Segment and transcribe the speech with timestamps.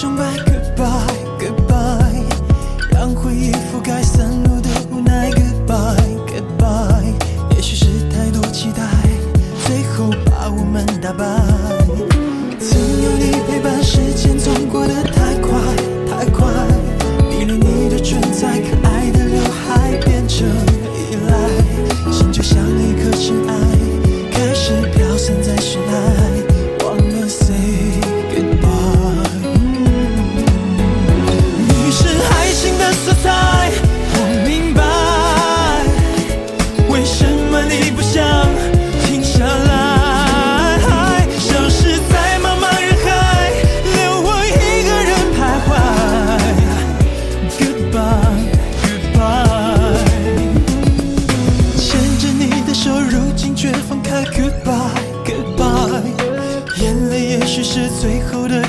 [0.00, 0.47] push back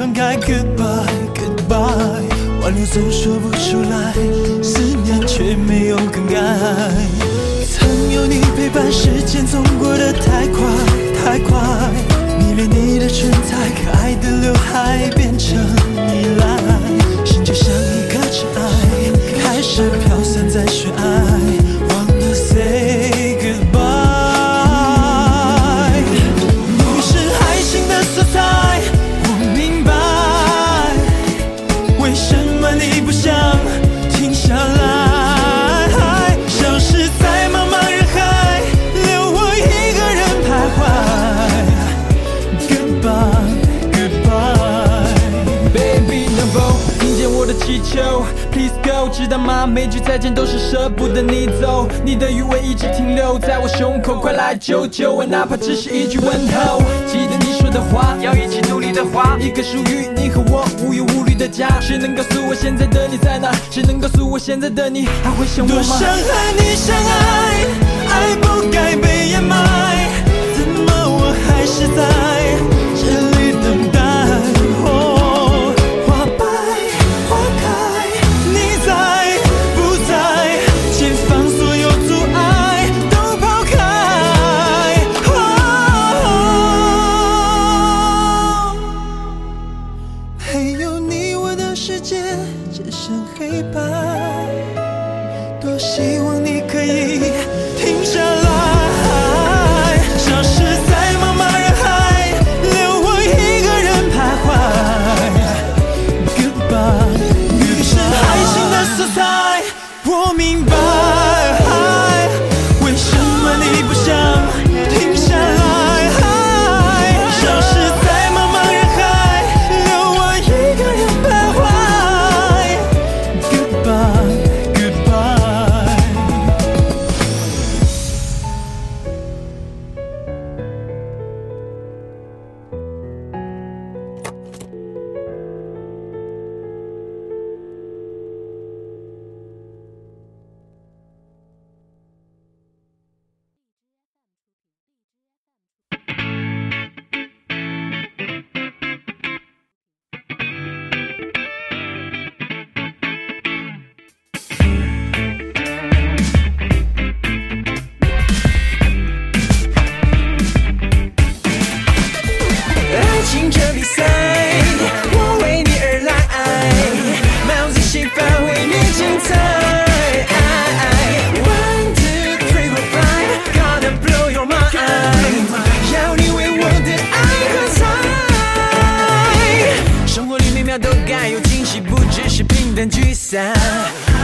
[0.00, 2.24] 放开，Goodbye，Goodbye，
[2.62, 4.14] 挽留总说不出来，
[4.62, 6.40] 思念却没有更改。
[7.68, 10.58] 曾有你陪伴，时间总过得太快
[11.22, 11.52] 太快。
[12.38, 15.58] 迷恋你的唇彩，可爱的刘海变成
[15.94, 16.56] 依赖，
[17.26, 18.64] 心就像一颗尘埃，
[19.38, 21.09] 开始飘散在雪崖。
[49.08, 49.66] 知道吗？
[49.66, 56.82] 每句再见都是舍不得你走，你的余味一直停留在我胸口，快来救救我，哪怕只是一句问候。
[57.06, 61.68] 记得你说的话，要一起努力的花，一个属于你和我无忧无虑的家。
[61.80, 63.50] 谁能告诉我现在的你在哪？
[63.70, 65.74] 谁能告诉我现在的你还会想我吗？
[65.74, 67.66] 多想和你相爱，
[68.08, 70.08] 爱不该被掩埋，
[70.56, 72.29] 怎么我还是在
[93.10, 94.09] 等黑白。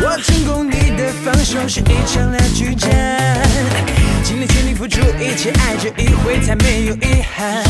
[0.00, 2.88] 我成功你的防守是一场拉锯战，
[4.22, 7.64] 尽力全力付出一切，爱这一回才没有遗憾。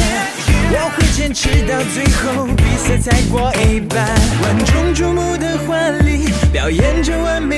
[0.71, 4.07] 我会坚持到最后，比赛才过一半。
[4.43, 7.58] 万众瞩目的华丽，表演着完美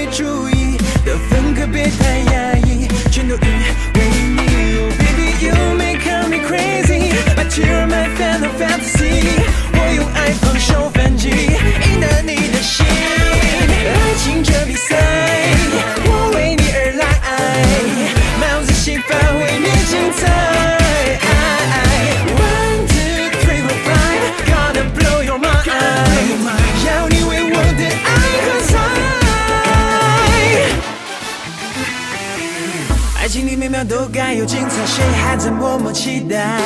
[33.84, 36.60] 都该有精彩，谁还在默默期待？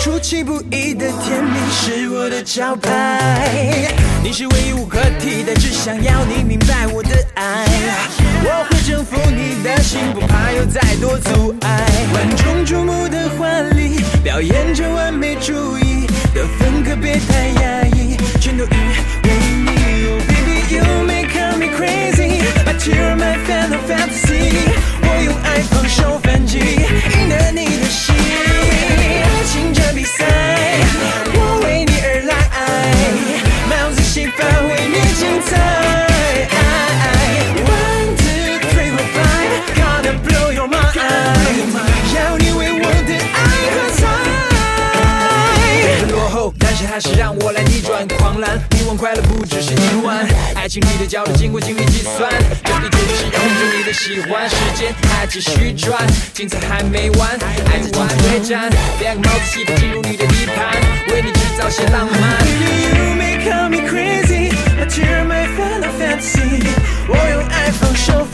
[0.00, 7.66] 出其不意的甜蜜是我的招牌，你是唯一无可替代，只想要你明白我的爱。
[8.44, 11.84] 我会征服你的心，不怕有再多阻碍。
[12.14, 19.30] 万众瞩目的华丽，表演着完美主义，的风格别太压抑，全都因为
[19.64, 19.76] 你。
[20.28, 24.25] Baby you make me crazy, but you're my final fantasy。
[48.96, 52.30] 快乐不只是今晚爱情里的角度经过精密计算，
[52.64, 56.02] 这一局是要护住你的喜欢，时间还继续转，
[56.32, 57.30] 精彩还没完，
[57.66, 58.70] 爱在进对战，
[59.00, 62.46] 两个帽子戏法进入你的地盘，为你制造些浪漫。
[62.96, 66.66] You may call me crazy, but you're my final fantasy。
[67.08, 68.26] 我用爱放手